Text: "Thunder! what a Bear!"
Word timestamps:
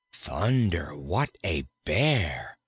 "Thunder! 0.13 0.97
what 0.97 1.37
a 1.45 1.67
Bear!" 1.85 2.57